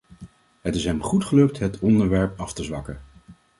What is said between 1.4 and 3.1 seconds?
het onderwerp af te zwakken.